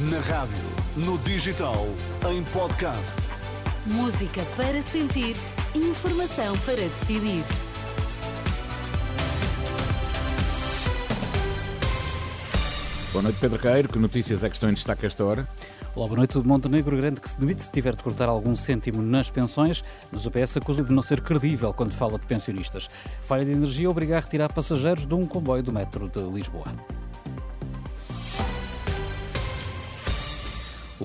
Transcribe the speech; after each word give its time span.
Na 0.00 0.20
rádio, 0.20 0.56
no 0.96 1.18
digital, 1.18 1.84
em 2.30 2.44
podcast. 2.52 3.16
Música 3.84 4.44
para 4.56 4.80
sentir, 4.80 5.34
informação 5.74 6.56
para 6.58 6.76
decidir. 6.76 7.42
Boa 13.12 13.24
noite, 13.24 13.38
Pedro 13.40 13.58
Cairo. 13.58 13.88
Que 13.88 13.98
notícias 13.98 14.44
é 14.44 14.48
que 14.48 14.54
estão 14.54 14.70
em 14.70 14.74
destaque 14.74 15.04
esta 15.04 15.24
hora? 15.24 15.48
Olá, 15.96 16.06
boa 16.06 16.18
noite. 16.18 16.38
O 16.38 16.44
Montenegro 16.44 16.96
grande 16.96 17.20
que 17.20 17.28
se 17.28 17.36
demite 17.36 17.64
se 17.64 17.72
tiver 17.72 17.96
de 17.96 18.02
cortar 18.04 18.28
algum 18.28 18.54
cêntimo 18.54 19.02
nas 19.02 19.30
pensões, 19.30 19.82
mas 20.12 20.26
o 20.26 20.30
PS 20.30 20.58
acusa 20.58 20.84
de 20.84 20.92
não 20.92 21.02
ser 21.02 21.20
credível 21.22 21.74
quando 21.74 21.92
fala 21.92 22.20
de 22.20 22.26
pensionistas. 22.26 22.88
Falha 23.22 23.44
de 23.44 23.50
energia 23.50 23.90
obriga 23.90 24.16
a 24.16 24.20
retirar 24.20 24.52
passageiros 24.52 25.06
de 25.06 25.14
um 25.16 25.26
comboio 25.26 25.64
do 25.64 25.72
metro 25.72 26.08
de 26.08 26.20
Lisboa. 26.20 26.72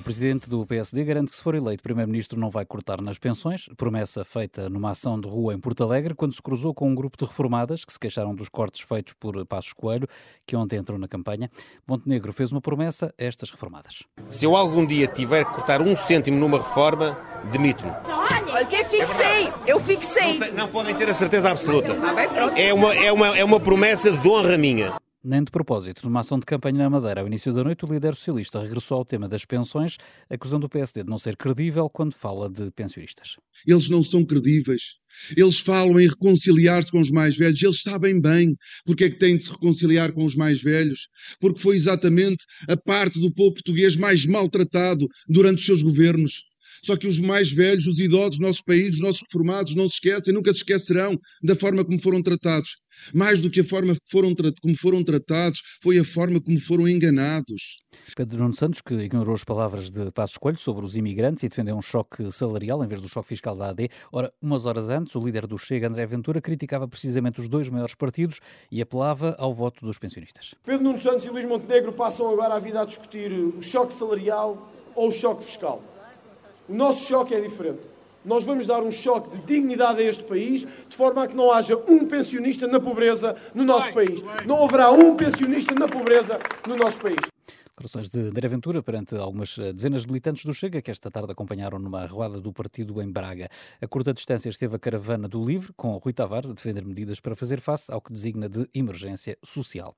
Presidente 0.04 0.50
do 0.50 0.66
PSD 0.66 1.02
garante 1.02 1.30
que, 1.30 1.36
se 1.36 1.42
for 1.42 1.54
eleito 1.54 1.82
primeiro-ministro, 1.82 2.38
não 2.38 2.50
vai 2.50 2.66
cortar 2.66 3.00
nas 3.00 3.18
pensões, 3.18 3.68
promessa 3.74 4.22
feita 4.22 4.68
numa 4.68 4.90
ação 4.90 5.18
de 5.18 5.26
rua 5.26 5.54
em 5.54 5.58
Porto 5.58 5.82
Alegre, 5.82 6.14
quando 6.14 6.34
se 6.34 6.42
cruzou 6.42 6.74
com 6.74 6.90
um 6.90 6.94
grupo 6.94 7.16
de 7.16 7.24
reformadas 7.24 7.84
que 7.84 7.92
se 7.92 7.98
queixaram 7.98 8.34
dos 8.34 8.50
cortes 8.50 8.82
feitos 8.82 9.14
por 9.14 9.44
Passos 9.46 9.72
Coelho, 9.72 10.06
que 10.46 10.54
ontem 10.54 10.76
entrou 10.76 10.98
na 10.98 11.08
campanha. 11.08 11.50
Montenegro 11.88 12.34
fez 12.34 12.52
uma 12.52 12.60
promessa 12.60 13.14
a 13.18 13.24
estas 13.24 13.50
reformadas. 13.50 14.02
Se 14.28 14.44
eu 14.44 14.54
algum 14.54 14.84
dia 14.84 15.06
tiver 15.06 15.46
que 15.46 15.52
cortar 15.52 15.80
um 15.80 15.96
cêntimo 15.96 16.38
numa 16.38 16.58
reforma, 16.58 17.18
demito-me. 17.50 17.90
Olha, 18.06 18.68
eu 18.70 18.84
fixei, 18.84 19.52
eu 19.66 19.80
fixei. 19.80 20.38
Não, 20.38 20.52
não 20.52 20.68
podem 20.68 20.94
ter 20.94 21.08
a 21.08 21.14
certeza 21.14 21.50
absoluta. 21.50 21.96
É 22.56 22.74
uma, 22.74 22.94
é, 22.94 23.10
uma, 23.10 23.38
é 23.38 23.44
uma 23.44 23.58
promessa 23.58 24.12
de 24.12 24.28
honra 24.28 24.58
minha. 24.58 24.92
Nem 25.26 25.42
de 25.42 25.50
propósito, 25.50 26.04
numa 26.04 26.20
ação 26.20 26.38
de 26.38 26.44
campanha 26.44 26.76
na 26.76 26.90
Madeira, 26.90 27.22
ao 27.22 27.26
início 27.26 27.50
da 27.50 27.64
noite, 27.64 27.82
o 27.82 27.88
líder 27.90 28.14
socialista 28.14 28.60
regressou 28.60 28.98
ao 28.98 29.06
tema 29.06 29.26
das 29.26 29.46
pensões, 29.46 29.96
acusando 30.28 30.66
o 30.66 30.68
PSD 30.68 31.02
de 31.02 31.08
não 31.08 31.16
ser 31.16 31.34
credível 31.34 31.88
quando 31.88 32.12
fala 32.12 32.46
de 32.50 32.70
pensionistas. 32.72 33.36
Eles 33.66 33.88
não 33.88 34.02
são 34.02 34.22
credíveis. 34.22 34.82
Eles 35.34 35.58
falam 35.60 35.98
em 35.98 36.06
reconciliar-se 36.06 36.90
com 36.90 37.00
os 37.00 37.10
mais 37.10 37.38
velhos. 37.38 37.62
Eles 37.62 37.80
sabem 37.80 38.20
bem 38.20 38.54
porque 38.84 39.04
é 39.04 39.08
que 39.10 39.18
têm 39.18 39.38
de 39.38 39.44
se 39.44 39.50
reconciliar 39.50 40.12
com 40.12 40.26
os 40.26 40.36
mais 40.36 40.60
velhos. 40.60 41.08
Porque 41.40 41.58
foi 41.58 41.76
exatamente 41.76 42.44
a 42.68 42.76
parte 42.76 43.18
do 43.18 43.32
povo 43.32 43.54
português 43.54 43.96
mais 43.96 44.26
maltratado 44.26 45.08
durante 45.26 45.60
os 45.60 45.64
seus 45.64 45.82
governos. 45.82 46.42
Só 46.84 46.96
que 46.96 47.06
os 47.06 47.18
mais 47.18 47.50
velhos, 47.50 47.86
os 47.86 47.98
idosos 47.98 48.38
do 48.38 48.42
nosso 48.42 48.62
país, 48.64 48.94
os 48.94 49.00
nossos 49.00 49.22
reformados, 49.22 49.74
não 49.74 49.88
se 49.88 49.94
esquecem, 49.94 50.34
nunca 50.34 50.52
se 50.52 50.58
esquecerão 50.58 51.18
da 51.42 51.56
forma 51.56 51.84
como 51.84 51.98
foram 52.00 52.22
tratados. 52.22 52.76
Mais 53.12 53.40
do 53.40 53.50
que 53.50 53.60
a 53.60 53.64
forma 53.64 53.96
foram, 54.10 54.34
como 54.60 54.76
foram 54.76 55.02
tratados, 55.02 55.60
foi 55.82 55.98
a 55.98 56.04
forma 56.04 56.40
como 56.40 56.60
foram 56.60 56.86
enganados. 56.86 57.78
Pedro 58.14 58.38
Nuno 58.38 58.54
Santos, 58.54 58.80
que 58.80 58.94
ignorou 58.94 59.34
as 59.34 59.44
palavras 59.44 59.90
de 59.90 60.10
Passos 60.12 60.36
Coelho 60.36 60.58
sobre 60.58 60.84
os 60.84 60.96
imigrantes 60.96 61.42
e 61.42 61.48
defendeu 61.48 61.74
um 61.74 61.82
choque 61.82 62.30
salarial 62.30 62.84
em 62.84 62.86
vez 62.86 63.00
do 63.00 63.08
choque 63.08 63.28
fiscal 63.28 63.56
da 63.56 63.70
AD. 63.70 63.88
Ora, 64.12 64.32
umas 64.40 64.66
horas 64.66 64.90
antes, 64.90 65.14
o 65.14 65.20
líder 65.20 65.46
do 65.46 65.58
Chega, 65.58 65.88
André 65.88 66.04
Ventura, 66.06 66.40
criticava 66.40 66.86
precisamente 66.86 67.40
os 67.40 67.48
dois 67.48 67.68
maiores 67.68 67.94
partidos 67.94 68.40
e 68.70 68.82
apelava 68.82 69.34
ao 69.38 69.54
voto 69.54 69.84
dos 69.84 69.98
pensionistas. 69.98 70.54
Pedro 70.64 70.84
Nuno 70.84 71.00
Santos 71.00 71.24
e 71.24 71.30
Luís 71.30 71.46
Montenegro 71.46 71.92
passam 71.92 72.30
agora 72.30 72.54
a 72.54 72.58
vida 72.58 72.82
a 72.82 72.84
discutir 72.84 73.32
o 73.32 73.62
choque 73.62 73.94
salarial 73.94 74.70
ou 74.94 75.08
o 75.08 75.12
choque 75.12 75.44
fiscal. 75.44 75.93
O 76.68 76.74
nosso 76.74 77.06
choque 77.06 77.34
é 77.34 77.40
diferente. 77.40 77.80
Nós 78.24 78.44
vamos 78.44 78.66
dar 78.66 78.82
um 78.82 78.90
choque 78.90 79.36
de 79.36 79.42
dignidade 79.42 80.00
a 80.00 80.04
este 80.04 80.24
país, 80.24 80.66
de 80.88 80.96
forma 80.96 81.24
a 81.24 81.28
que 81.28 81.36
não 81.36 81.52
haja 81.52 81.76
um 81.86 82.06
pensionista 82.06 82.66
na 82.66 82.80
pobreza 82.80 83.36
no 83.54 83.64
nosso 83.64 83.92
país. 83.92 84.24
Não 84.46 84.64
haverá 84.64 84.90
um 84.90 85.14
pensionista 85.14 85.74
na 85.74 85.86
pobreza 85.86 86.38
no 86.66 86.74
nosso 86.76 86.98
país. 86.98 87.33
Declarações 87.76 88.08
de 88.08 88.20
André 88.20 88.46
Ventura 88.46 88.84
perante 88.84 89.16
algumas 89.16 89.58
eh, 89.58 89.72
dezenas 89.72 90.02
de 90.02 90.06
militantes 90.06 90.44
do 90.44 90.54
Chega 90.54 90.80
que 90.80 90.92
esta 90.92 91.10
tarde 91.10 91.32
acompanharam 91.32 91.76
numa 91.76 92.02
arruada 92.02 92.40
do 92.40 92.52
partido 92.52 93.02
em 93.02 93.10
Braga. 93.10 93.48
A 93.82 93.88
curta 93.88 94.14
distância 94.14 94.48
esteve 94.48 94.76
a 94.76 94.78
caravana 94.78 95.26
do 95.26 95.44
Livre, 95.44 95.72
com 95.76 95.96
Rui 95.96 96.12
Tavares 96.12 96.48
a 96.48 96.54
defender 96.54 96.84
medidas 96.84 97.18
para 97.18 97.34
fazer 97.34 97.60
face 97.60 97.90
ao 97.90 98.00
que 98.00 98.12
designa 98.12 98.48
de 98.48 98.64
emergência 98.72 99.36
social. 99.42 99.92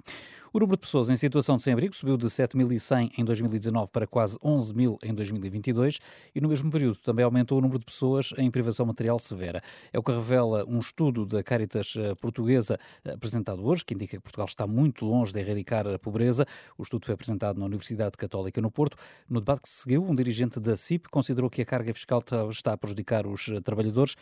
O 0.54 0.58
número 0.58 0.78
de 0.78 0.80
pessoas 0.80 1.10
em 1.10 1.16
situação 1.16 1.58
de 1.58 1.64
sem-abrigo 1.64 1.94
subiu 1.94 2.16
de 2.16 2.28
7.100 2.28 3.10
em 3.18 3.24
2019 3.26 3.90
para 3.90 4.06
quase 4.06 4.38
11.000 4.38 4.96
em 5.04 5.12
2022 5.12 5.98
e 6.34 6.40
no 6.40 6.48
mesmo 6.48 6.70
período 6.70 6.96
também 7.00 7.26
aumentou 7.26 7.58
o 7.58 7.60
número 7.60 7.78
de 7.78 7.84
pessoas 7.84 8.32
em 8.38 8.50
privação 8.50 8.86
material 8.86 9.18
severa. 9.18 9.62
É 9.92 9.98
o 9.98 10.02
que 10.02 10.12
revela 10.12 10.64
um 10.66 10.78
estudo 10.78 11.26
da 11.26 11.42
Caritas 11.42 11.92
eh, 11.98 12.14
Portuguesa 12.14 12.80
eh, 13.04 13.12
apresentado 13.12 13.62
hoje, 13.66 13.84
que 13.84 13.92
indica 13.92 14.16
que 14.16 14.22
Portugal 14.22 14.46
está 14.46 14.66
muito 14.66 15.04
longe 15.04 15.30
de 15.30 15.40
erradicar 15.40 15.86
a 15.86 15.98
pobreza. 15.98 16.46
O 16.78 16.82
estudo 16.82 17.04
foi 17.04 17.12
apresentado 17.12 17.65
Universidade 17.66 18.16
Católica 18.16 18.60
no 18.60 18.70
Porto. 18.70 18.96
No 19.28 19.40
debate 19.40 19.62
que 19.62 19.68
se 19.68 19.82
seguiu, 19.82 20.04
um 20.04 20.14
dirigente 20.14 20.58
da 20.58 20.76
CIP 20.76 21.08
considerou 21.08 21.50
que 21.50 21.62
a 21.62 21.64
carga 21.64 21.92
fiscal 21.92 22.22
está 22.50 22.72
a 22.72 22.76
prejudicar 22.76 23.26
os 23.26 23.48
eh, 23.48 23.60
trabalhadores 23.60 24.16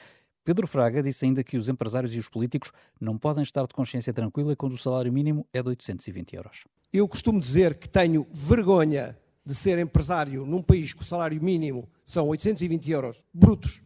Pedro 0.44 0.66
Fraga 0.66 1.03
disse 1.03 1.25
ainda 1.25 1.43
que 1.43 1.56
os 1.56 1.71
empresários 1.71 2.15
e 2.15 2.19
os 2.19 2.28
políticos 2.28 2.71
não 3.00 3.16
podem 3.16 3.43
estar 3.43 3.62
de 3.66 3.72
consciência 3.72 4.12
tranquila 4.12 4.55
quando 4.55 4.75
o 4.75 4.78
salário 4.78 5.10
mínimo 5.10 5.47
é 5.55 5.62
de 5.62 5.71
820 5.71 6.37
euros. 6.37 6.65
Eu 6.93 7.09
costumo 7.09 7.41
dizer 7.41 7.77
que 7.77 7.88
tenho 7.88 8.27
vergonha 8.31 9.19
de 9.44 9.55
ser 9.55 9.78
empresário 9.78 10.44
num 10.44 10.62
país 10.62 10.93
que 10.93 11.00
o 11.00 11.05
salário 11.05 11.43
mínimo 11.43 11.88
são 12.05 12.28
820 12.28 12.91
euros 12.91 13.22
brutos, 13.32 13.81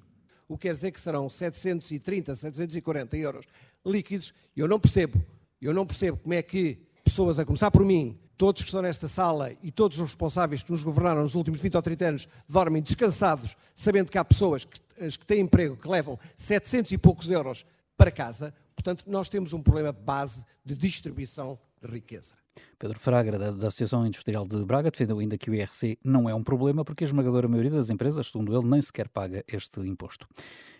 o 0.49 0.59
que 0.59 0.67
quer 0.67 0.75
dizer 0.75 0.91
que 0.91 1.01
serão 1.01 1.31
730, 1.31 2.35
740 2.35 3.17
euros 3.17 3.47
líquidos. 3.87 4.35
Eu 4.57 4.67
não 4.67 4.81
percebo, 4.81 5.23
eu 5.63 5.73
não 5.73 5.87
percebo 5.87 6.19
como 6.19 6.35
é 6.35 6.43
que 6.43 6.77
pessoas, 7.05 7.39
a 7.39 7.45
começar 7.45 7.71
por 7.71 7.85
mim, 7.85 8.19
todos 8.39 8.63
que 8.63 8.69
estão 8.69 8.81
nesta 8.81 9.09
sala 9.09 9.53
e 9.61 9.73
todos 9.73 9.99
os 9.99 10.07
responsáveis 10.07 10.63
que 10.63 10.71
nos 10.71 10.85
governaram 10.85 11.23
nos 11.23 11.35
últimos 11.35 11.61
20 11.61 11.75
ou 11.75 11.83
30 11.83 12.07
anos 12.07 12.29
dormem 12.49 12.81
descansados, 12.81 13.57
sabendo 13.75 14.13
que 14.13 14.17
há 14.17 14.25
pessoas 14.25 14.65
que, 14.65 14.81
que 15.19 15.27
têm 15.27 15.41
emprego 15.41 15.77
que 15.77 15.89
levam 15.89 16.17
700 16.37 16.93
e 16.93 16.99
poucos 16.99 17.29
euros 17.31 17.67
para 17.97 18.13
casa. 18.13 18.55
Portanto, 18.77 19.05
nós 19.09 19.29
temos 19.29 19.53
um 19.53 19.61
problema 19.61 19.91
base 19.91 20.45
de 20.65 20.77
distribuição 20.77 21.59
de 21.83 21.91
riqueza. 21.91 22.35
Pedro 22.79 22.99
Fraga, 22.99 23.39
da, 23.39 23.67
Associação 23.67 24.07
Industrial 24.07 24.47
de 24.47 24.65
Braga, 24.65 24.91
defendeu 24.91 25.19
ainda 25.19 25.37
que 25.37 25.51
o 25.51 25.55
IRC 25.55 25.99
não 26.05 26.29
é 26.29 26.35
um 26.35 26.43
problema 26.43 26.85
porque 26.85 27.05
a 27.05 27.07
esmagadora 27.07 27.49
maioria 27.49 27.73
das 27.73 27.91
empresas, 27.91 28.29
segundo 28.29 28.57
ele, 28.57 28.69
nem 28.69 28.81
sequer 28.81 29.09
paga 29.09 29.45
este 29.49 29.81
imposto. 29.81 30.27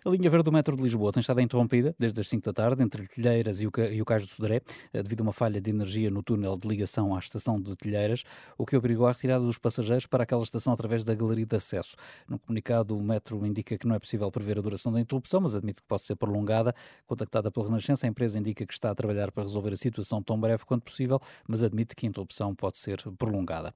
A 0.05 0.11
linha 0.11 0.31
verde 0.31 0.45
do 0.45 0.53
metro 0.53 0.77
de 0.77 0.83
Lisboa 0.83 1.13
tem 1.13 1.21
estado 1.21 1.41
interrompida 1.41 1.95
desde 1.99 2.21
as 2.21 2.29
5 2.29 2.45
da 2.45 2.53
tarde 2.53 2.83
entre 2.85 3.09
Telheiras 3.09 3.61
e 3.61 3.67
o, 3.67 3.73
e 3.91 4.05
Cais 4.05 4.23
do 4.23 4.29
Sodré, 4.29 4.63
eh, 4.93 5.03
devido 5.03 5.21
a 5.21 5.25
uma 5.25 5.33
falha 5.33 5.61
de 5.61 5.71
energia 5.71 6.09
no 6.09 6.23
túnel 6.23 6.57
de 6.57 6.69
ligação 6.69 7.17
à 7.17 7.19
estação 7.19 7.61
de 7.61 7.75
Telheiras, 7.75 8.23
o 8.57 8.65
que 8.65 8.77
obrigou 8.77 9.07
à 9.09 9.13
retirada 9.13 9.45
dos 9.45 9.59
passageiros 9.59 10.07
para 10.07 10.23
aquela 10.23 10.43
estação 10.43 10.73
através 10.73 11.03
da 11.03 11.15
galeria 11.15 11.45
de 11.45 11.57
acesso. 11.57 11.97
No 12.29 12.39
comunicado, 12.39 12.97
o 12.97 13.03
metro 13.03 13.45
indica 13.45 13.77
que 13.77 13.87
não 13.89 13.97
é 13.97 13.99
possível 13.99 14.31
prever 14.31 14.59
a 14.59 14.63
duração 14.63 14.93
da 14.93 15.01
interrupção, 15.01 15.41
mas 15.41 15.57
admite 15.57 15.83
que 15.83 15.89
pode 15.89 16.05
ser 16.05 16.15
prolongada. 16.15 16.73
Contactada 17.07 17.51
pela 17.51 17.67
Renascença, 17.67 18.07
a 18.07 18.09
empresa 18.09 18.39
indica 18.39 18.65
que 18.65 18.73
está 18.73 18.91
a 18.91 18.95
trabalhar 18.95 19.33
para 19.33 19.43
resolver 19.43 19.73
a 19.73 19.77
situação 19.77 20.23
tão 20.23 20.41
breve 20.41 20.65
quanto 20.65 20.85
possível, 20.85 21.21
mas 21.47 21.65
admite 21.69 21.95
que 21.95 22.07
a 22.07 22.09
interrupção 22.09 22.55
pode 22.55 22.79
ser 22.79 23.03
prolongada. 23.17 23.75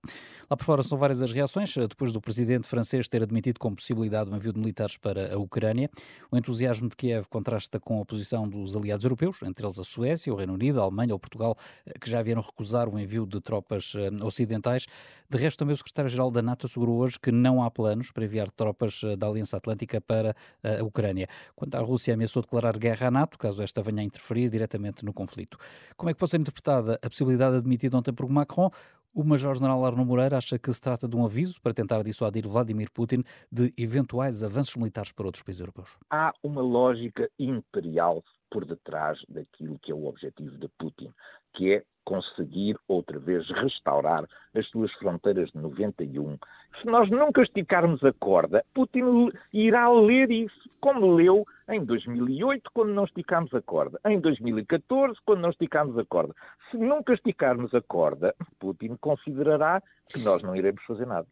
Lá 0.50 0.56
por 0.56 0.64
fora 0.64 0.82
são 0.82 0.98
várias 0.98 1.22
as 1.22 1.32
reações, 1.32 1.76
eh, 1.76 1.86
depois 1.86 2.12
do 2.12 2.20
presidente 2.20 2.66
francês 2.66 3.08
ter 3.08 3.22
admitido 3.22 3.58
como 3.58 3.76
possibilidade 3.76 4.30
o 4.30 4.36
envio 4.36 4.52
de 4.52 4.58
militares 4.58 4.96
para 4.96 5.34
a 5.34 5.38
Ucrânia. 5.38 5.88
O 6.30 6.36
entusiasmo 6.36 6.88
de 6.88 6.96
Kiev 6.96 7.26
contrasta 7.28 7.78
com 7.78 8.00
a 8.00 8.04
posição 8.04 8.48
dos 8.48 8.74
aliados 8.74 9.04
europeus, 9.04 9.42
entre 9.42 9.64
eles 9.64 9.78
a 9.78 9.84
Suécia, 9.84 10.32
o 10.32 10.36
Reino 10.36 10.54
Unido, 10.54 10.80
a 10.80 10.84
Alemanha 10.84 11.12
ou 11.12 11.18
Portugal, 11.18 11.56
eh, 11.86 11.92
que 11.98 12.10
já 12.10 12.22
vieram 12.22 12.42
recusar 12.42 12.88
o 12.88 12.98
envio 12.98 13.26
de 13.26 13.40
tropas 13.40 13.94
eh, 13.96 14.10
ocidentais. 14.24 14.86
De 15.30 15.38
resto, 15.38 15.60
também 15.60 15.72
o 15.72 15.76
secretário-geral 15.76 16.30
da 16.30 16.42
NATO 16.42 16.66
assegurou 16.66 16.98
hoje 16.98 17.18
que 17.18 17.32
não 17.32 17.62
há 17.62 17.70
planos 17.70 18.10
para 18.10 18.24
enviar 18.24 18.50
tropas 18.50 19.00
da 19.16 19.26
Aliança 19.26 19.56
Atlântica 19.56 19.98
para 19.98 20.36
a 20.62 20.84
Ucrânia. 20.84 21.26
Quanto 21.56 21.74
à 21.74 21.80
Rússia, 21.80 22.12
ameaçou 22.12 22.42
declarar 22.42 22.76
guerra 22.76 23.08
à 23.08 23.10
NATO, 23.10 23.38
caso 23.38 23.62
esta 23.62 23.82
venha 23.82 24.02
a 24.02 24.04
interferir 24.04 24.50
diretamente 24.50 25.04
no 25.04 25.12
conflito. 25.12 25.56
Como 25.96 26.10
é 26.10 26.12
que 26.12 26.18
pode 26.18 26.30
ser 26.30 26.40
interpretada 26.40 26.98
a 27.02 27.08
possibilidade 27.08 27.60
admitida 27.82 27.96
ontem 27.96 28.12
por 28.12 28.28
Macron? 28.28 28.70
O 29.14 29.24
Major-General 29.24 29.84
Arno 29.84 30.04
Moreira 30.06 30.38
acha 30.38 30.58
que 30.58 30.72
se 30.72 30.80
trata 30.80 31.06
de 31.06 31.14
um 31.14 31.24
aviso 31.24 31.60
para 31.60 31.74
tentar 31.74 32.02
dissuadir 32.02 32.46
Vladimir 32.48 32.90
Putin 32.90 33.22
de 33.50 33.70
eventuais 33.76 34.42
avanços 34.42 34.76
militares 34.76 35.12
para 35.12 35.26
outros 35.26 35.42
países 35.42 35.60
europeus. 35.60 35.98
Há 36.10 36.32
uma 36.42 36.62
lógica 36.62 37.28
imperial 37.38 38.24
por 38.50 38.64
detrás 38.64 39.18
daquilo 39.28 39.78
que 39.80 39.92
é 39.92 39.94
o 39.94 40.06
objetivo 40.06 40.56
de 40.56 40.68
Putin, 40.78 41.12
que 41.52 41.74
é 41.74 41.84
conseguir 42.04 42.76
outra 42.88 43.18
vez 43.18 43.46
restaurar 43.50 44.26
as 44.54 44.66
suas 44.68 44.92
fronteiras 44.94 45.50
de 45.50 45.58
91. 45.58 46.38
Se 46.80 46.86
nós 46.86 47.10
nunca 47.10 47.42
esticarmos 47.42 48.02
a 48.02 48.12
corda, 48.14 48.64
Putin 48.74 49.30
irá 49.52 49.90
ler 49.90 50.30
isso, 50.30 50.70
como 50.80 51.14
leu 51.14 51.46
em 51.74 51.84
2008, 51.84 52.70
quando 52.72 52.92
não 52.92 53.04
esticámos 53.04 53.52
a 53.54 53.62
corda, 53.62 54.00
em 54.06 54.20
2014, 54.20 55.18
quando 55.24 55.40
não 55.40 55.50
esticámos 55.50 55.96
a 55.98 56.04
corda. 56.04 56.34
Se 56.70 56.76
nunca 56.76 57.14
esticarmos 57.14 57.74
a 57.74 57.80
corda, 57.80 58.34
Putin 58.58 58.96
considerará 59.00 59.82
que 60.08 60.20
nós 60.20 60.42
não 60.42 60.54
iremos 60.54 60.82
fazer 60.84 61.06
nada. 61.06 61.26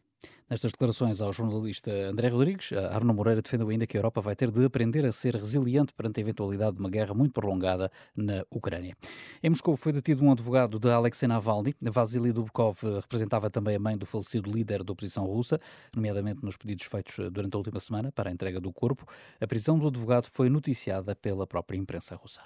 Nestas 0.51 0.73
declarações 0.73 1.21
ao 1.21 1.31
jornalista 1.31 1.89
André 2.09 2.27
Rodrigues, 2.27 2.73
Arno 2.73 3.13
Moreira 3.13 3.41
defendeu 3.41 3.69
ainda 3.69 3.87
que 3.87 3.95
a 3.95 3.99
Europa 3.99 4.19
vai 4.19 4.35
ter 4.35 4.51
de 4.51 4.65
aprender 4.65 5.05
a 5.05 5.11
ser 5.13 5.33
resiliente 5.33 5.93
perante 5.93 6.19
a 6.19 6.21
eventualidade 6.21 6.75
de 6.75 6.81
uma 6.81 6.89
guerra 6.89 7.13
muito 7.13 7.31
prolongada 7.31 7.89
na 8.13 8.43
Ucrânia. 8.51 8.93
Em 9.41 9.49
Moscou 9.49 9.77
foi 9.77 9.93
detido 9.93 10.21
um 10.25 10.29
advogado 10.29 10.77
de 10.77 10.91
Alexei 10.91 11.25
Navalny. 11.25 11.73
Vasily 11.81 12.33
Dubkov 12.33 12.77
representava 12.83 13.49
também 13.49 13.77
a 13.77 13.79
mãe 13.79 13.97
do 13.97 14.05
falecido 14.05 14.51
líder 14.51 14.83
da 14.83 14.91
oposição 14.91 15.25
russa, 15.25 15.57
nomeadamente 15.95 16.43
nos 16.43 16.57
pedidos 16.57 16.85
feitos 16.85 17.15
durante 17.31 17.55
a 17.55 17.57
última 17.57 17.79
semana 17.79 18.11
para 18.11 18.29
a 18.29 18.33
entrega 18.33 18.59
do 18.59 18.73
corpo. 18.73 19.05
A 19.39 19.47
prisão 19.47 19.79
do 19.79 19.87
advogado 19.87 20.25
foi 20.25 20.49
noticiada 20.49 21.15
pela 21.15 21.47
própria 21.47 21.77
imprensa 21.77 22.13
russa. 22.13 22.41